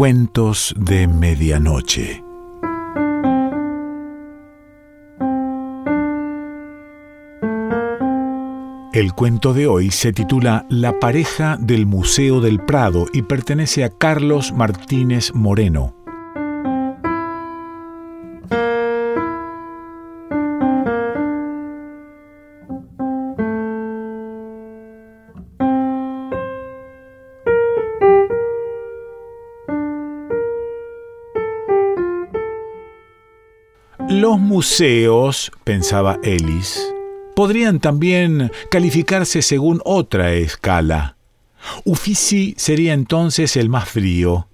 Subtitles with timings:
[0.00, 2.24] Cuentos de Medianoche.
[8.94, 13.90] El cuento de hoy se titula La pareja del Museo del Prado y pertenece a
[13.90, 15.99] Carlos Martínez Moreno.
[34.60, 36.86] Museos, pensaba Ellis,
[37.34, 41.16] podrían también calificarse según otra escala.
[41.84, 44.48] Uffizi sería entonces el más frío,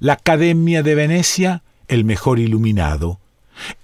[0.00, 3.20] la Academia de Venecia el mejor iluminado,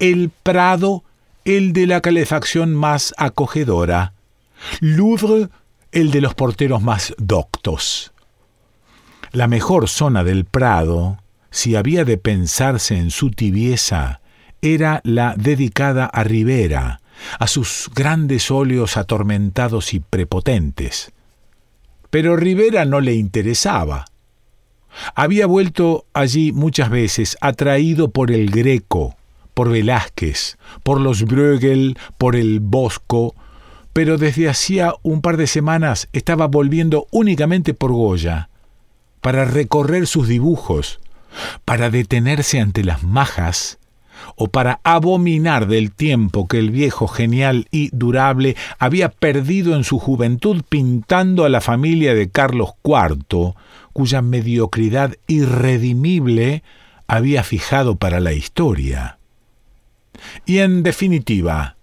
[0.01, 1.05] el Prado
[1.45, 4.15] el de la calefacción más acogedora,
[4.81, 5.51] Louvre
[5.93, 8.11] el de los porteros más doctos.
[9.31, 11.19] La mejor zona del Prado,
[11.53, 14.20] si había de pensarse en su tibieza,
[14.63, 17.01] era la dedicada a Rivera,
[17.39, 21.13] a sus grandes óleos atormentados y prepotentes.
[22.11, 24.07] Pero Rivera no le interesaba.
[25.15, 29.17] Había vuelto allí muchas veces, atraído por el Greco,
[29.55, 33.35] por Velázquez, por los Bruegel, por el Bosco,
[33.93, 38.49] pero desde hacía un par de semanas estaba volviendo únicamente por Goya,
[39.21, 41.01] para recorrer sus dibujos,
[41.65, 43.80] para detenerse ante las majas
[44.37, 49.99] o para abominar del tiempo que el viejo genial y durable había perdido en su
[49.99, 53.55] juventud pintando a la familia de Carlos IV,
[53.93, 56.63] cuya mediocridad irredimible
[57.07, 59.19] había fijado para la historia.
[60.47, 61.77] Y en definitiva,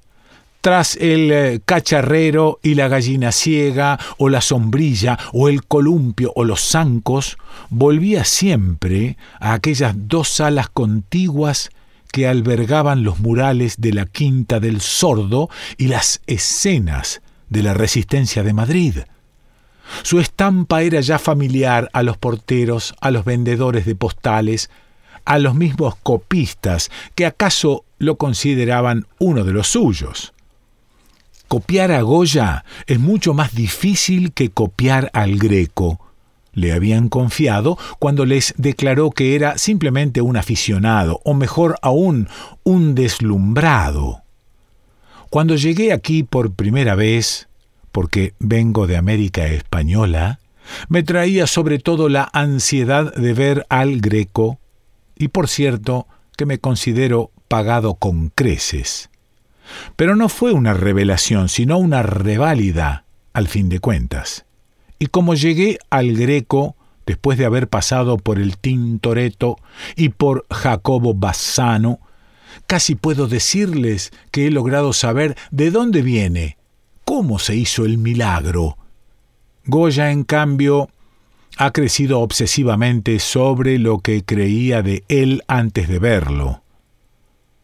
[0.62, 6.44] tras el eh, cacharrero y la gallina ciega, o la sombrilla, o el columpio, o
[6.44, 7.38] los zancos,
[7.70, 11.70] volvía siempre a aquellas dos salas contiguas
[12.12, 18.44] que albergaban los murales de la Quinta del Sordo y las escenas de la Resistencia
[18.44, 18.98] de Madrid.
[20.04, 24.70] Su estampa era ya familiar a los porteros, a los vendedores de postales,
[25.26, 30.34] a los mismos copistas, que acaso lo consideraban uno de los suyos.
[31.48, 36.00] Copiar a Goya es mucho más difícil que copiar al Greco,
[36.58, 42.30] le habían confiado cuando les declaró que era simplemente un aficionado, o mejor aún,
[42.64, 44.24] un deslumbrado.
[45.30, 47.48] Cuando llegué aquí por primera vez,
[47.92, 50.40] porque vengo de América Española,
[50.90, 54.58] me traía sobre todo la ansiedad de ver al Greco,
[55.16, 56.08] y por cierto
[56.38, 59.12] que me considero pagado con creces.
[59.96, 64.47] Pero no fue una revelación, sino una reválida, al fin de cuentas.
[65.00, 66.76] Y como llegué al Greco,
[67.06, 69.58] después de haber pasado por el Tintoretto
[69.96, 72.00] y por Jacobo Bassano,
[72.68, 76.58] casi puedo decirles que he logrado saber de dónde viene,
[77.06, 78.78] cómo se hizo el milagro.
[79.66, 80.90] Goya, en cambio,
[81.58, 86.62] ha crecido obsesivamente sobre lo que creía de él antes de verlo.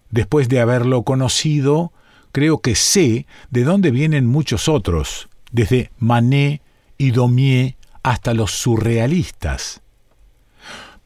[0.10, 1.92] Después de haberlo conocido,
[2.32, 6.63] creo que sé de dónde vienen muchos otros, desde Manet
[7.04, 9.82] y Daumier hasta los surrealistas.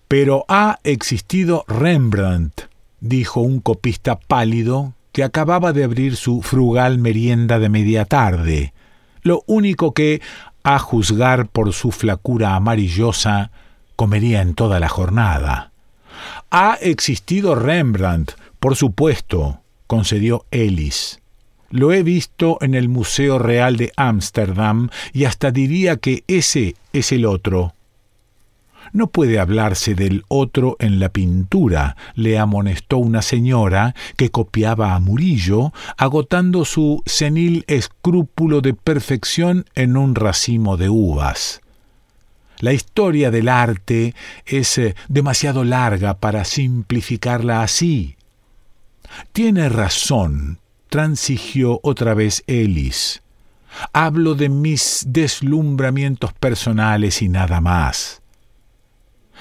[0.08, 2.69] Pero ha existido Rembrandt,
[3.00, 8.74] dijo un copista pálido que acababa de abrir su frugal merienda de media tarde,
[9.24, 10.22] lo único que,
[10.63, 13.50] a juzgar por su flacura amarillosa,
[13.96, 15.72] comería en toda la jornada.
[16.52, 21.19] Ha existido Rembrandt, por supuesto, concedió Ellis.
[21.70, 27.12] Lo he visto en el Museo Real de Ámsterdam y hasta diría que ese es
[27.12, 27.74] el otro.
[28.94, 35.00] No puede hablarse del otro en la pintura, le amonestó una señora que copiaba a
[35.00, 41.62] Murillo, agotando su senil escrúpulo de perfección en un racimo de uvas.
[42.60, 44.16] La historia del arte
[44.46, 48.16] es eh, demasiado larga para simplificarla así.
[49.31, 53.22] Tiene razón, transigió otra vez Ellis.
[53.94, 58.22] Hablo de mis deslumbramientos personales y nada más.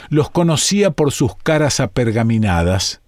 [0.09, 3.01] Los conocía por sus caras apergaminadas,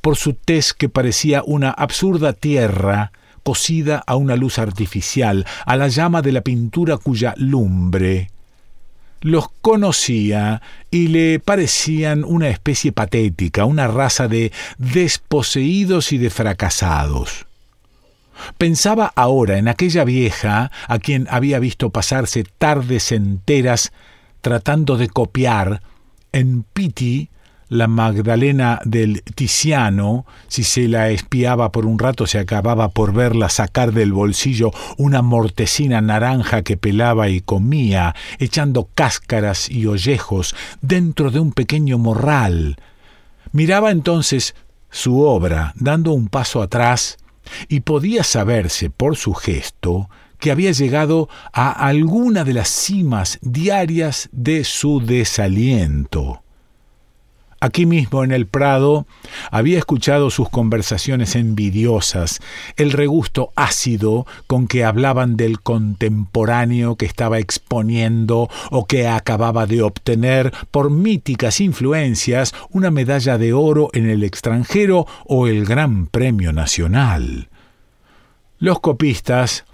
[0.00, 3.12] por su tez que parecía una absurda tierra
[3.42, 8.30] cocida a una luz artificial, a la llama de la pintura cuya lumbre.
[9.20, 17.46] Los conocía y le parecían una especie patética, una raza de desposeídos y de fracasados.
[18.58, 23.92] Pensaba ahora en aquella vieja a quien había visto pasarse tardes enteras
[24.40, 25.82] tratando de copiar
[26.32, 27.30] en Piti
[27.68, 33.48] la Magdalena del Tiziano, si se la espiaba por un rato se acababa por verla
[33.48, 41.30] sacar del bolsillo una mortecina naranja que pelaba y comía, echando cáscaras y ollejos dentro
[41.30, 42.76] de un pequeño morral.
[43.52, 44.54] Miraba entonces
[44.90, 47.18] su obra, dando un paso atrás,
[47.68, 50.08] y podía saberse por su gesto
[50.38, 56.42] que había llegado a alguna de las cimas diarias de su desaliento.
[57.58, 59.06] Aquí mismo en el Prado
[59.50, 62.40] había escuchado sus conversaciones envidiosas,
[62.76, 69.80] el regusto ácido con que hablaban del contemporáneo que estaba exponiendo o que acababa de
[69.80, 76.52] obtener por míticas influencias una medalla de oro en el extranjero o el Gran Premio
[76.52, 77.48] Nacional.
[78.58, 79.64] Los copistas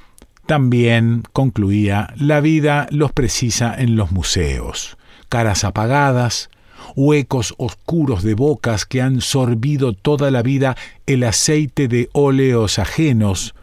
[0.47, 4.97] también, concluía, la vida los precisa en los museos,
[5.29, 6.51] caras apagadas,
[6.97, 13.55] huecos oscuros de bocas que han sorbido toda la vida el aceite de óleos ajenos,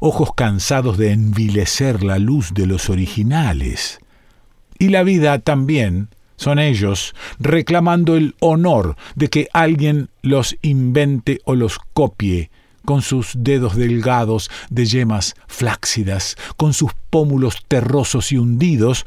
[0.00, 3.98] ojos cansados de envilecer la luz de los originales.
[4.78, 11.54] Y la vida también son ellos reclamando el honor de que alguien los invente o
[11.54, 12.50] los copie,
[12.84, 19.06] con sus dedos delgados de yemas flácidas, con sus pómulos terrosos y hundidos,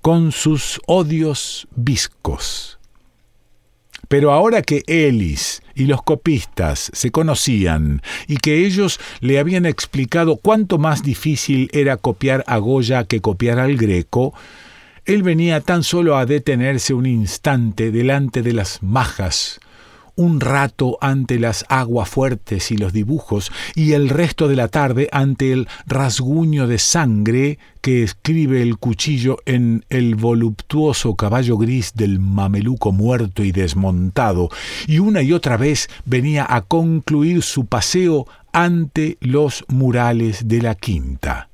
[0.00, 2.75] con sus odios viscos.
[4.08, 10.36] Pero ahora que Elis y los copistas se conocían y que ellos le habían explicado
[10.36, 14.32] cuánto más difícil era copiar a Goya que copiar al Greco,
[15.04, 19.60] él venía tan solo a detenerse un instante delante de las majas
[20.16, 21.64] un rato ante las
[22.06, 27.58] fuertes y los dibujos, y el resto de la tarde ante el rasguño de sangre
[27.80, 34.48] que escribe el cuchillo en el voluptuoso caballo gris del mameluco muerto y desmontado,
[34.86, 40.74] y una y otra vez venía a concluir su paseo ante los murales de la
[40.74, 41.50] quinta.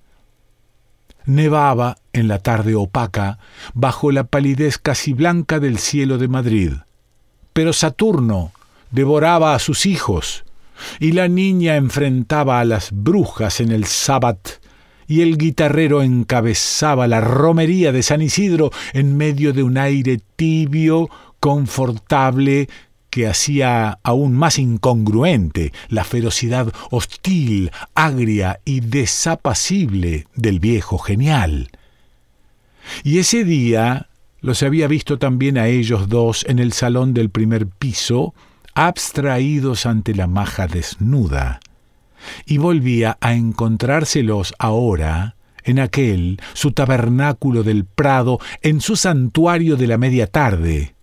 [1.25, 3.39] Nevaba en la tarde opaca,
[3.75, 6.73] bajo la palidez casi blanca del cielo de Madrid.
[7.53, 8.53] Pero Saturno
[8.91, 10.45] devoraba a sus hijos,
[10.99, 14.49] y la niña enfrentaba a las brujas en el sábat,
[15.07, 21.11] y el guitarrero encabezaba la romería de San Isidro en medio de un aire tibio,
[21.41, 22.69] confortable,
[23.11, 31.69] que hacía aún más incongruente la ferocidad hostil, agria y desapacible del viejo genial.
[33.05, 34.09] Y ese día
[34.43, 38.35] los había visto también a ellos dos en el salón del primer piso,
[38.75, 41.61] abstraídos ante la maja desnuda,
[42.45, 49.87] y volvía a encontrárselos ahora en aquel, su tabernáculo del Prado, en su santuario de
[49.87, 50.95] la media tarde.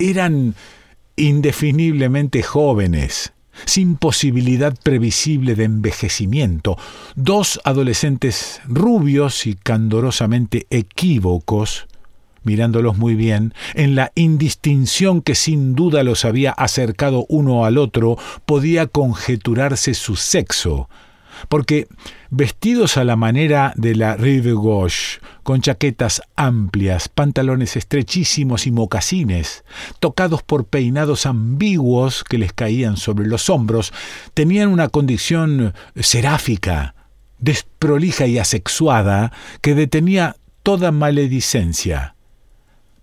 [0.00, 0.56] Eran
[1.14, 3.32] indefiniblemente jóvenes,
[3.66, 6.76] sin posibilidad previsible de envejecimiento,
[7.14, 11.86] dos adolescentes rubios y candorosamente equívocos,
[12.44, 18.16] mirándolos muy bien, en la indistinción que sin duda los había acercado uno al otro,
[18.46, 20.88] podía conjeturarse su sexo,
[21.48, 21.88] porque
[22.30, 29.64] vestidos a la manera de la rive gauche, con chaquetas amplias, pantalones estrechísimos y mocasines,
[30.00, 33.92] tocados por peinados ambiguos que les caían sobre los hombros,
[34.34, 36.94] tenían una condición seráfica,
[37.38, 42.11] desprolija y asexuada, que detenía toda maledicencia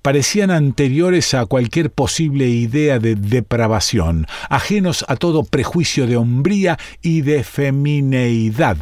[0.01, 7.21] parecían anteriores a cualquier posible idea de depravación, ajenos a todo prejuicio de hombría y
[7.21, 8.77] de femineidad.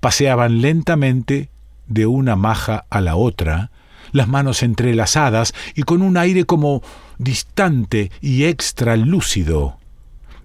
[0.00, 1.48] Paseaban lentamente
[1.86, 3.70] de una maja a la otra,
[4.10, 6.82] las manos entrelazadas y con un aire como
[7.18, 9.78] distante y extra lúcido.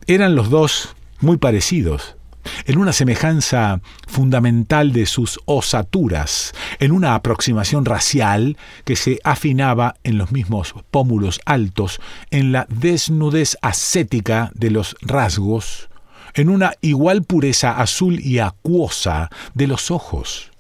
[0.05, 2.16] Eran los dos muy parecidos,
[2.65, 10.17] en una semejanza fundamental de sus osaturas, en una aproximación racial que se afinaba en
[10.17, 11.99] los mismos pómulos altos,
[12.31, 15.89] en la desnudez ascética de los rasgos,
[16.33, 20.51] en una igual pureza azul y acuosa de los ojos,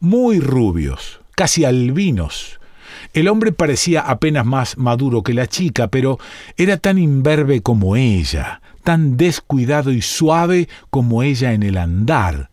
[0.00, 2.58] muy rubios, casi albinos,
[3.12, 6.18] el hombre parecía apenas más maduro que la chica, pero
[6.56, 12.50] era tan imberbe como ella, tan descuidado y suave como ella en el andar,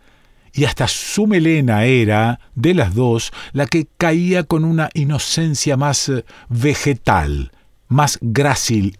[0.54, 6.10] y hasta su melena era, de las dos, la que caía con una inocencia más
[6.10, 7.52] eh, vegetal,
[7.88, 8.98] más grácil.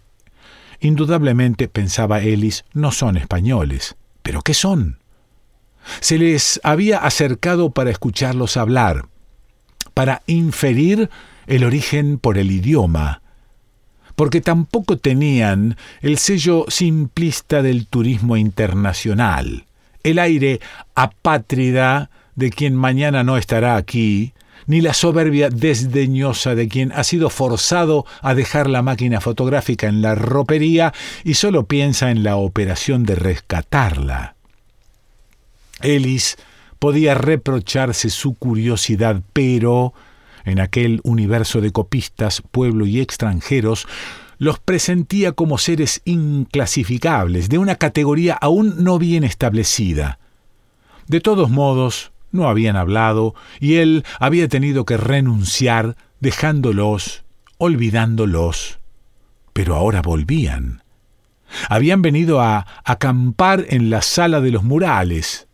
[0.80, 3.96] Indudablemente, pensaba Ellis, no son españoles.
[4.22, 4.98] ¿Pero qué son?
[6.00, 9.06] Se les había acercado para escucharlos hablar,
[9.92, 11.10] para inferir
[11.46, 13.22] el origen por el idioma,
[14.20, 19.64] porque tampoco tenían el sello simplista del turismo internacional,
[20.02, 20.60] el aire
[20.94, 24.34] apátrida de quien mañana no estará aquí,
[24.66, 30.02] ni la soberbia desdeñosa de quien ha sido forzado a dejar la máquina fotográfica en
[30.02, 30.92] la ropería
[31.24, 34.34] y solo piensa en la operación de rescatarla.
[35.80, 36.36] Ellis
[36.78, 39.94] podía reprocharse su curiosidad, pero
[40.44, 43.86] en aquel universo de copistas, pueblo y extranjeros,
[44.38, 50.18] los presentía como seres inclasificables, de una categoría aún no bien establecida.
[51.06, 57.24] De todos modos, no habían hablado y él había tenido que renunciar dejándolos,
[57.58, 58.78] olvidándolos.
[59.52, 60.82] Pero ahora volvían.
[61.68, 65.48] Habían venido a acampar en la sala de los murales.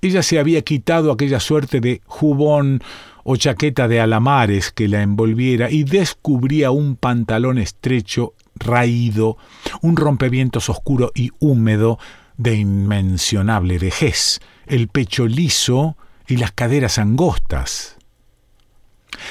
[0.00, 2.82] Ella se había quitado aquella suerte de jubón
[3.24, 9.36] o chaqueta de alamares que la envolviera y descubría un pantalón estrecho, raído,
[9.80, 11.98] un rompevientos oscuro y húmedo
[12.36, 17.96] de inmencionable vejez, el pecho liso y las caderas angostas.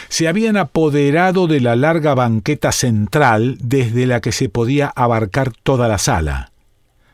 [0.09, 5.87] Se habían apoderado de la larga banqueta central desde la que se podía abarcar toda
[5.87, 6.51] la sala.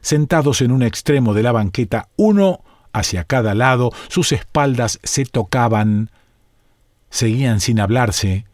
[0.02, 2.62] Sentados en un extremo de la banqueta, uno
[2.94, 6.10] hacia cada lado, sus espaldas se tocaban,
[7.10, 8.46] seguían sin hablarse,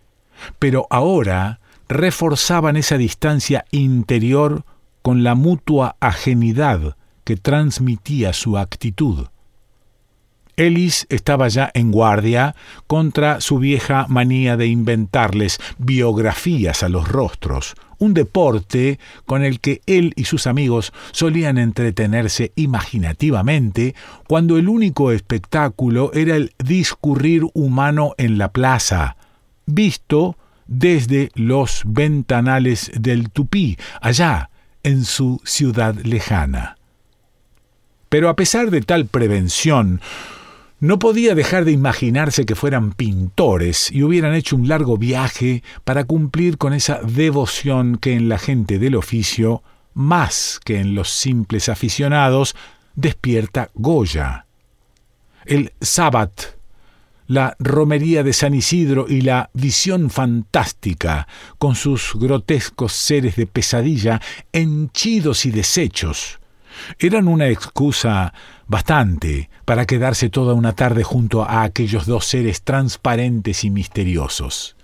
[0.59, 4.65] pero ahora reforzaban esa distancia interior
[5.01, 9.27] con la mutua ajenidad que transmitía su actitud.
[10.57, 12.55] Ellis estaba ya en guardia
[12.87, 19.81] contra su vieja manía de inventarles biografías a los rostros, un deporte con el que
[19.85, 23.95] él y sus amigos solían entretenerse imaginativamente
[24.27, 29.15] cuando el único espectáculo era el discurrir humano en la plaza,
[29.65, 34.49] visto desde los ventanales del Tupí, allá
[34.83, 36.77] en su ciudad lejana.
[38.09, 39.99] Pero a pesar de tal prevención,
[40.83, 46.03] no podía dejar de imaginarse que fueran pintores y hubieran hecho un largo viaje para
[46.03, 49.63] cumplir con esa devoción que en la gente del oficio,
[49.93, 52.53] más que en los simples aficionados,
[52.95, 54.45] despierta Goya.
[55.45, 56.57] El Sabbat,
[57.27, 64.19] la romería de San Isidro y la visión fantástica, con sus grotescos seres de pesadilla
[64.51, 66.41] henchidos y deshechos,
[66.99, 68.33] eran una excusa
[68.67, 74.75] bastante para quedarse toda una tarde junto a aquellos dos seres transparentes y misteriosos.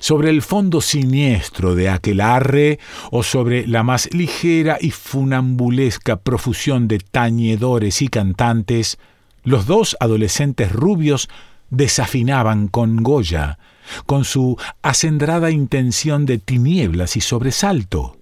[0.00, 2.78] Sobre el fondo siniestro de aquel arre,
[3.10, 8.98] o sobre la más ligera y funambulesca profusión de tañedores y cantantes,
[9.44, 11.28] los dos adolescentes rubios
[11.68, 13.58] desafinaban con Goya,
[14.06, 18.15] con su acendrada intención de tinieblas y sobresalto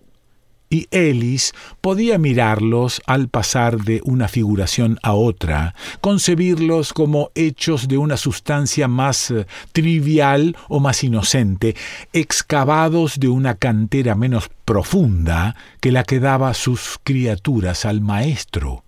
[0.75, 7.97] y Ellis podía mirarlos al pasar de una figuración a otra, concebirlos como hechos de
[7.97, 11.77] una sustancia más eh, trivial o más inocente,
[12.13, 18.83] excavados de una cantera menos profunda que la que daba sus criaturas al maestro.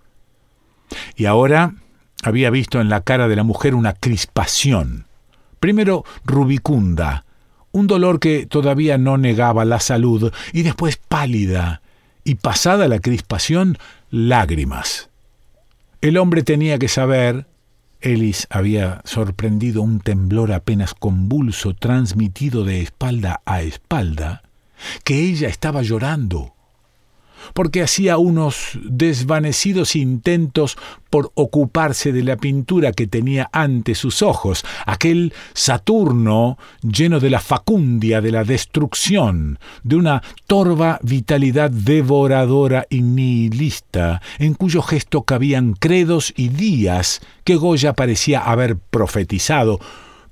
[1.15, 1.75] Y ahora
[2.25, 5.07] había visto en la cara de la mujer una crispación,
[5.61, 7.26] primero rubicunda,
[7.77, 11.83] un dolor que todavía no negaba la salud, y después pálida,
[12.25, 13.77] y pasada la crispación,
[14.11, 15.11] lágrimas.
[16.01, 17.47] El hombre tenía que saber,
[18.01, 24.43] Ellis había sorprendido un temblor apenas convulso transmitido de espalda a espalda,
[25.05, 26.56] que ella estaba llorando
[27.55, 30.77] porque hacía unos desvanecidos intentos
[31.11, 37.41] por ocuparse de la pintura que tenía ante sus ojos, aquel Saturno lleno de la
[37.41, 45.75] facundia de la destrucción, de una torva vitalidad devoradora y nihilista, en cuyo gesto cabían
[45.75, 49.79] credos y días que Goya parecía haber profetizado,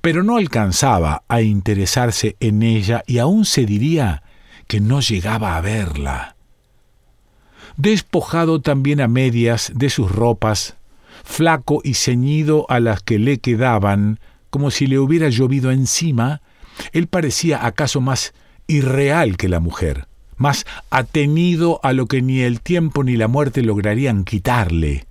[0.01, 4.21] pero no alcanzaba a interesarse en ella y aún se diría
[4.67, 6.34] que no llegaba a verla
[7.77, 10.75] despojado también a medias de sus ropas,
[11.23, 16.41] flaco y ceñido a las que le quedaban, como si le hubiera llovido encima,
[16.91, 18.33] él parecía acaso más
[18.67, 23.61] irreal que la mujer, más atenido a lo que ni el tiempo ni la muerte
[23.61, 25.05] lograrían quitarle.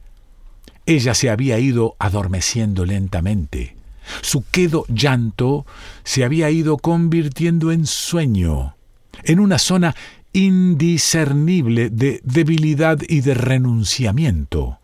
[0.87, 3.77] Ella se había ido adormeciendo lentamente.
[4.21, 5.65] Su quedo llanto
[6.05, 8.77] se había ido convirtiendo en sueño,
[9.23, 9.95] en una zona
[10.35, 14.81] indiscernible de debilidad y de renunciamiento.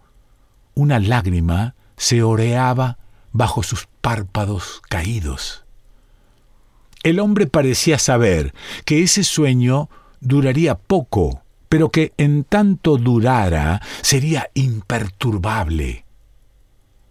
[0.74, 2.98] Una lágrima se oreaba
[3.32, 5.64] bajo sus párpados caídos.
[7.02, 8.54] El hombre parecía saber
[8.84, 9.90] que ese sueño
[10.20, 16.04] duraría poco, pero que en tanto durara sería imperturbable.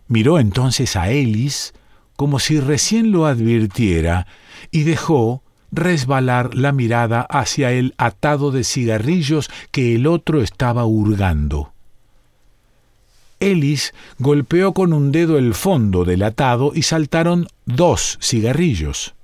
[0.08, 1.74] Miró entonces a Elis
[2.16, 4.28] como si recién lo advirtiera
[4.72, 11.74] y dejó resbalar la mirada hacia el atado de cigarrillos que el otro estaba hurgando.
[13.40, 19.16] Ellis golpeó con un dedo el fondo del atado y saltaron dos cigarrillos.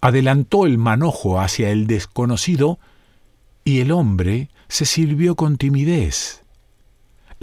[0.00, 2.78] Adelantó el manojo hacia el desconocido
[3.64, 6.43] y el hombre se sirvió con timidez.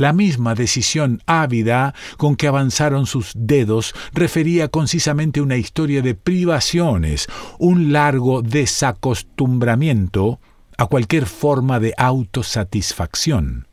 [0.02, 7.28] La misma decisión ávida con que avanzaron sus dedos refería concisamente una historia de privaciones,
[7.60, 10.40] un largo desacostumbramiento
[10.76, 13.68] a cualquier forma de autosatisfacción.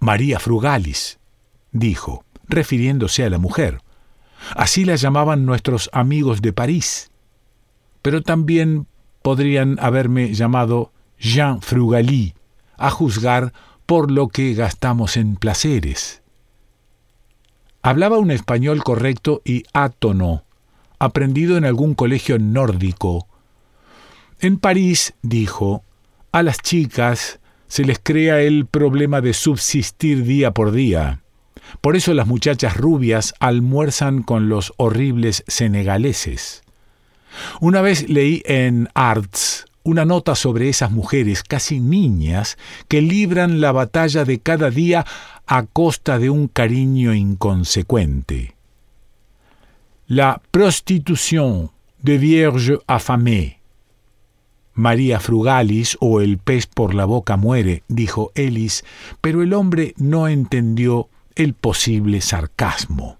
[0.00, 1.18] María Frugalis,
[1.72, 3.80] dijo, refiriéndose a la mujer.
[4.54, 7.10] Así la llamaban nuestros amigos de París.
[8.02, 8.86] Pero también
[9.22, 12.34] podrían haberme llamado Jean Frugali,
[12.76, 13.54] a juzgar
[13.88, 16.20] por lo que gastamos en placeres.
[17.80, 20.44] Hablaba un español correcto y átono,
[20.98, 23.26] aprendido en algún colegio nórdico.
[24.40, 25.84] En París, dijo,
[26.32, 31.22] a las chicas se les crea el problema de subsistir día por día.
[31.80, 36.62] Por eso las muchachas rubias almuerzan con los horribles senegaleses.
[37.58, 43.72] Una vez leí en Arts una nota sobre esas mujeres, casi niñas, que libran la
[43.72, 45.06] batalla de cada día
[45.46, 48.54] a costa de un cariño inconsecuente.
[50.06, 51.70] La prostitución
[52.02, 53.60] de vierge affamée.
[54.74, 58.84] María Frugalis o el pez por la boca muere, dijo Ellis,
[59.22, 63.16] pero el hombre no entendió el posible sarcasmo.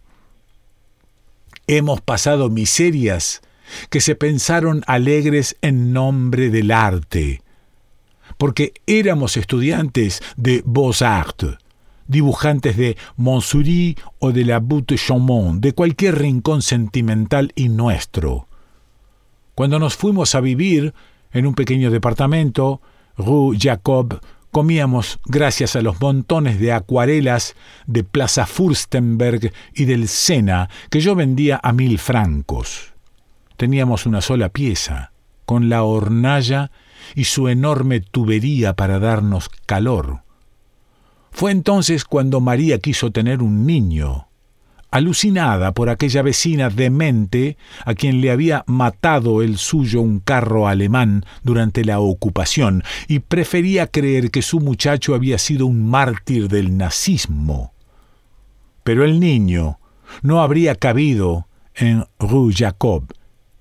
[1.67, 3.41] Hemos pasado miserias
[3.91, 7.43] que se pensaron alegres en nombre del arte,
[8.37, 11.59] porque éramos estudiantes de Beaux-Arts,
[12.07, 18.49] dibujantes de Montsouris o de la Butte Chaumont, de cualquier rincón sentimental y nuestro.
[19.55, 20.95] Cuando nos fuimos a vivir
[21.33, 22.81] en un pequeño departamento,
[23.17, 27.55] Rue Jacob, comíamos gracias a los montones de acuarelas
[27.87, 32.95] de Plaza Furstenberg y del Sena que yo vendía a mil francos.
[33.59, 35.11] Teníamos una sola pieza,
[35.45, 36.71] con la hornalla
[37.17, 40.23] y su enorme tubería para darnos calor.
[41.33, 44.29] Fue entonces cuando María quiso tener un niño,
[44.93, 51.25] alucinada por aquella vecina demente a quien le había matado el suyo un carro alemán
[51.43, 57.73] durante la ocupación, y prefería creer que su muchacho había sido un mártir del nazismo.
[58.85, 59.81] Pero el niño
[60.23, 63.13] no habría cabido en Rue Jacob,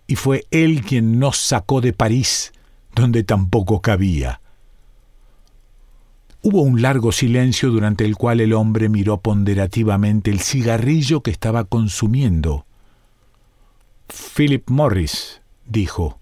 [0.08, 2.54] y fue él quien nos sacó de París,
[2.96, 4.42] donde tampoco cabía.
[6.42, 11.66] Hubo un largo silencio durante el cual el hombre miró ponderativamente el cigarrillo que estaba
[11.66, 12.66] consumiendo.
[14.08, 16.20] Philip Morris, dijo.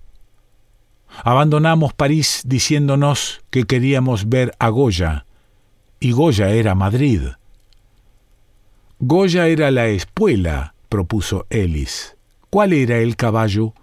[1.24, 5.26] Abandonamos París diciéndonos que queríamos ver a Goya,
[6.00, 7.22] y Goya era Madrid.
[9.00, 12.15] Goya era la espuela, propuso Ellis.
[12.50, 13.74] ¿Cuál era el caballo?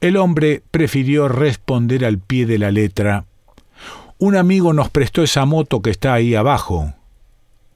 [0.00, 3.24] El hombre prefirió responder al pie de la letra.
[4.18, 6.94] Un amigo nos prestó esa moto que está ahí abajo.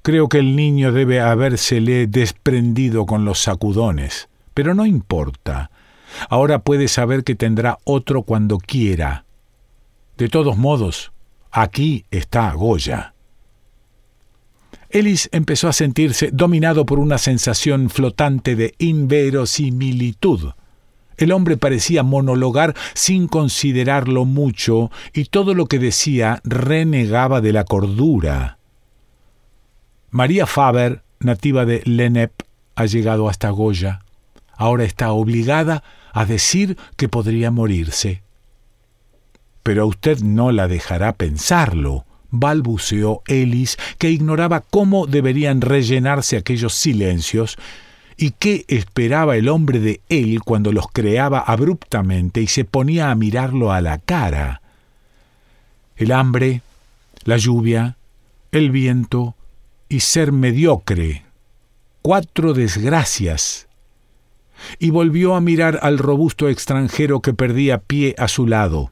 [0.03, 5.71] Creo que el niño debe habérsele desprendido con los sacudones, pero no importa.
[6.29, 9.25] Ahora puede saber que tendrá otro cuando quiera.
[10.17, 11.13] De todos modos,
[11.51, 13.15] aquí está Goya.
[14.91, 20.53] Ellis empezó a sentirse dominado por una sensación flotante de inverosimilitud.
[21.19, 27.65] El hombre parecía monologar sin considerarlo mucho y todo lo que decía renegaba de la
[27.65, 28.59] cordura.
[30.11, 32.33] María Faber, nativa de Lenep,
[32.77, 34.01] ha llegado hasta Goya.
[34.57, 38.23] Ahora está obligada a decir que podría morirse.
[39.63, 47.57] Pero usted no la dejará pensarlo, balbuceó Ellis, que ignoraba cómo deberían rellenarse aquellos silencios
[48.17, 53.15] y qué esperaba el hombre de él cuando los creaba abruptamente y se ponía a
[53.15, 54.61] mirarlo a la cara.
[55.97, 56.63] El hambre,
[57.25, 57.97] la lluvia,
[58.51, 59.37] el viento
[59.89, 61.25] y ser mediocre.
[62.03, 63.69] Cuatro desgracias.
[64.81, 68.91] Y volvió a mirar al robusto extranjero que perdía pie a su lado.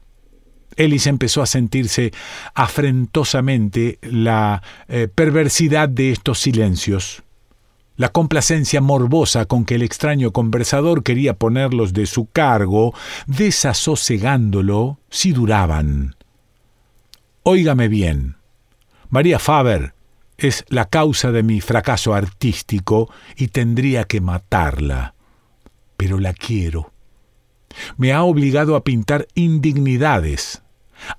[0.77, 2.11] Ellis empezó a sentirse
[2.53, 7.23] afrentosamente la eh, perversidad de estos silencios.
[7.97, 12.93] la complacencia morbosa con que el extraño conversador quería ponerlos de su cargo,
[13.25, 16.15] desasosegándolo si duraban.
[17.41, 18.35] Óigame bien,
[19.09, 19.93] María Faber
[20.37, 25.15] es la causa de mi fracaso artístico y tendría que matarla.
[25.97, 26.91] Pero la quiero.
[27.97, 30.61] Me ha obligado a pintar indignidades,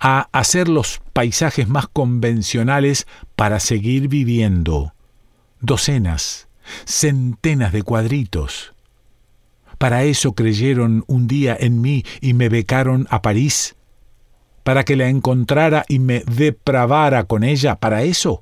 [0.00, 4.94] a hacer los paisajes más convencionales para seguir viviendo.
[5.60, 6.48] Docenas,
[6.84, 8.74] centenas de cuadritos.
[9.78, 13.76] Para eso creyeron un día en mí y me becaron a París.
[14.64, 17.76] Para que la encontrara y me depravara con ella.
[17.76, 18.40] Para eso.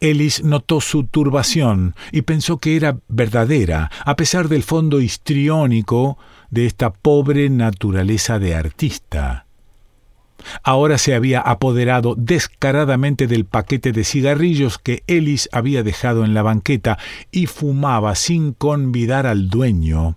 [0.00, 6.18] Ellis notó su turbación y pensó que era verdadera, a pesar del fondo histriónico
[6.50, 9.45] de esta pobre naturaleza de artista.
[10.62, 16.42] Ahora se había apoderado descaradamente del paquete de cigarrillos que Ellis había dejado en la
[16.42, 16.98] banqueta
[17.30, 20.16] y fumaba sin convidar al dueño.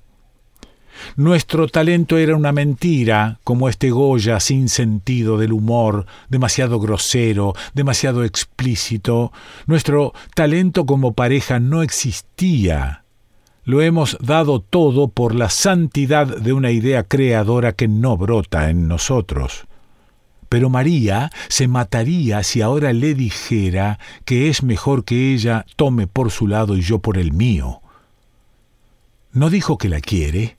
[1.15, 8.23] Nuestro talento era una mentira, como este Goya sin sentido del humor, demasiado grosero, demasiado
[8.23, 9.31] explícito.
[9.65, 13.03] Nuestro talento como pareja no existía.
[13.63, 18.87] Lo hemos dado todo por la santidad de una idea creadora que no brota en
[18.87, 19.68] nosotros.
[20.49, 26.31] Pero María se mataría si ahora le dijera que es mejor que ella tome por
[26.31, 27.81] su lado y yo por el mío.
[29.31, 30.57] ¿No dijo que la quiere?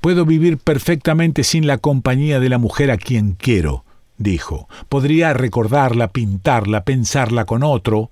[0.00, 3.84] Puedo vivir perfectamente sin la compañía de la mujer a quien quiero,
[4.16, 4.68] dijo.
[4.88, 8.10] Podría recordarla, pintarla, pensarla con otro,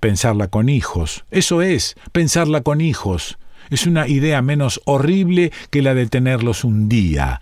[0.00, 1.24] pensarla con hijos.
[1.30, 3.38] Eso es, pensarla con hijos.
[3.70, 7.40] Es una idea menos horrible que la de tenerlos un día.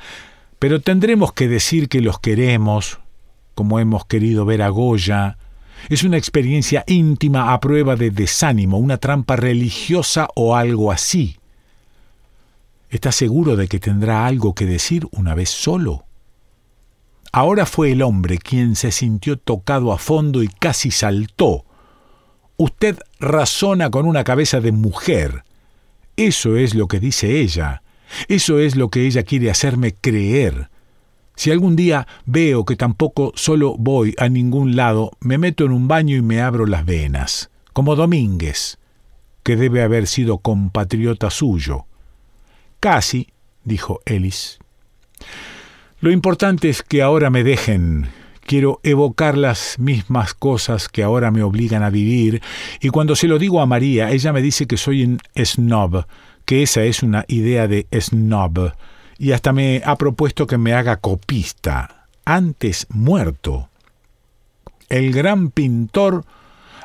[0.64, 2.98] Pero tendremos que decir que los queremos,
[3.54, 5.36] como hemos querido ver a Goya.
[5.90, 11.36] Es una experiencia íntima a prueba de desánimo, una trampa religiosa o algo así.
[12.88, 16.06] ¿Estás seguro de que tendrá algo que decir una vez solo?
[17.30, 21.66] Ahora fue el hombre quien se sintió tocado a fondo y casi saltó.
[22.56, 25.44] Usted razona con una cabeza de mujer.
[26.16, 27.82] Eso es lo que dice ella.
[28.28, 30.68] Eso es lo que ella quiere hacerme creer.
[31.36, 35.88] Si algún día veo que tampoco solo voy a ningún lado, me meto en un
[35.88, 38.78] baño y me abro las venas, como Domínguez,
[39.42, 41.86] que debe haber sido compatriota suyo.
[42.78, 43.28] Casi,
[43.64, 44.58] dijo Ellis.
[46.00, 48.08] Lo importante es que ahora me dejen.
[48.42, 52.42] Quiero evocar las mismas cosas que ahora me obligan a vivir,
[52.80, 56.04] y cuando se lo digo a María, ella me dice que soy un snob,
[56.44, 58.72] que esa es una idea de snob,
[59.18, 63.68] y hasta me ha propuesto que me haga copista, antes muerto.
[64.88, 66.24] El gran pintor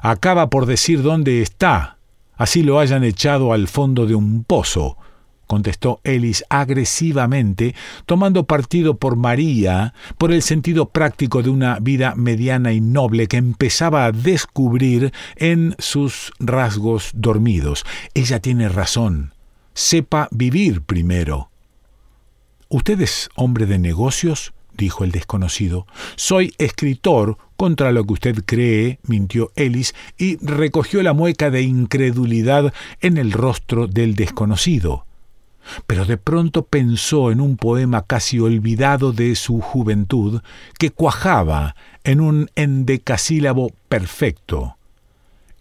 [0.01, 1.97] acaba por decir dónde está,
[2.37, 4.97] así lo hayan echado al fondo de un pozo,
[5.47, 7.73] contestó Ellis agresivamente,
[8.05, 13.37] tomando partido por María, por el sentido práctico de una vida mediana y noble que
[13.37, 17.83] empezaba a descubrir en sus rasgos dormidos.
[18.13, 19.33] Ella tiene razón
[19.73, 21.49] sepa vivir primero.
[22.69, 24.53] ¿Usted es hombre de negocios?
[24.79, 25.85] dijo el desconocido.
[26.15, 32.73] Soy escritor, contra lo que usted cree, mintió Ellis, y recogió la mueca de incredulidad
[33.01, 35.05] en el rostro del desconocido.
[35.85, 40.41] Pero de pronto pensó en un poema casi olvidado de su juventud,
[40.77, 44.77] que cuajaba en un endecasílabo perfecto.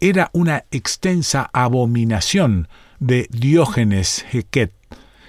[0.01, 2.69] Era una extensa abominación
[3.01, 4.73] de Diógenes Hequet,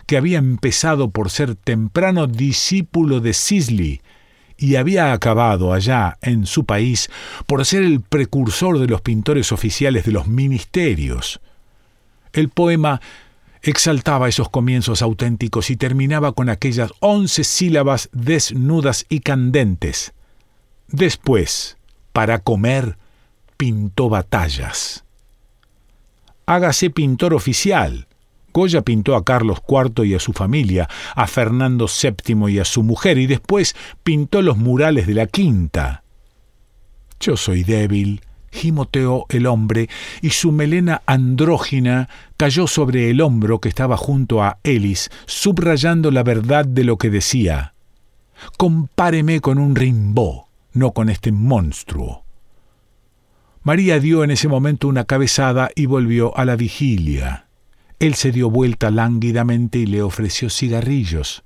[0.06, 4.02] que había empezado por ser temprano discípulo de Sisley
[4.58, 7.10] y había acabado allá en su país
[7.46, 11.40] por ser el precursor de los pintores oficiales de los ministerios.
[12.34, 13.02] El poema
[13.62, 20.14] exaltaba esos comienzos auténticos y terminaba con aquellas once sílabas desnudas y candentes.
[20.88, 21.78] Después,
[22.14, 22.98] para comer,
[23.58, 25.06] pintó batallas
[26.50, 28.08] hágase pintor oficial.
[28.52, 32.82] Goya pintó a Carlos IV y a su familia, a Fernando VII y a su
[32.82, 36.04] mujer, y después pintó los murales de la quinta.
[37.20, 39.90] Yo soy débil, gimoteó el hombre,
[40.24, 46.24] y su melena andrógina cayó sobre el hombro que estaba junto a Elis, subrayando la
[46.24, 47.76] verdad de lo que decía.
[48.58, 52.24] Compáreme con un rimbó, no con este monstruo.
[53.62, 57.46] María dio en ese momento una cabezada y volvió a la vigilia.
[58.00, 61.44] Él se dio vuelta lánguidamente y le ofreció cigarrillos.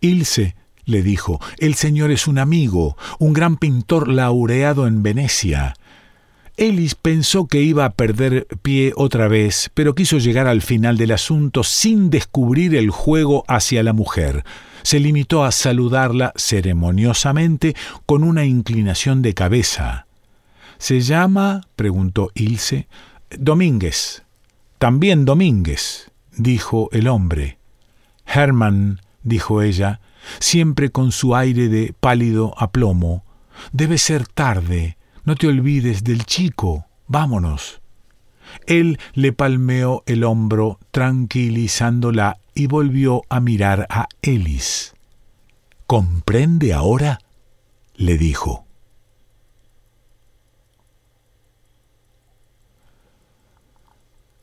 [0.00, 5.74] Ilse, le dijo, el señor es un amigo, un gran pintor laureado en Venecia.
[6.56, 11.12] Ellis pensó que iba a perder pie otra vez, pero quiso llegar al final del
[11.12, 14.42] asunto sin descubrir el juego hacia la mujer.
[14.82, 17.74] Se limitó a saludarla ceremoniosamente
[18.06, 20.05] con una inclinación de cabeza.
[20.78, 21.62] ¿Se llama?
[21.76, 22.88] preguntó Ilse.
[23.30, 24.22] Domínguez.
[24.78, 27.58] También Domínguez, dijo el hombre.
[28.26, 30.00] Herman, dijo ella,
[30.38, 33.24] siempre con su aire de pálido aplomo.
[33.72, 34.96] Debe ser tarde.
[35.24, 36.86] No te olvides del chico.
[37.06, 37.80] Vámonos.
[38.66, 44.94] Él le palmeó el hombro, tranquilizándola, y volvió a mirar a Ellis.
[45.86, 47.20] ¿Comprende ahora?
[47.94, 48.65] le dijo.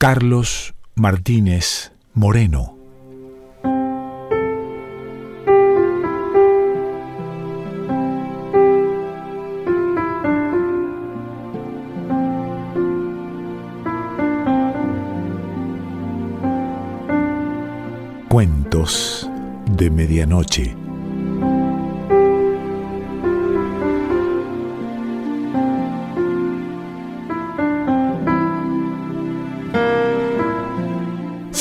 [0.06, 2.76] Carlos Martínez Moreno
[18.28, 19.30] Cuentos
[19.70, 20.83] de Medianoche.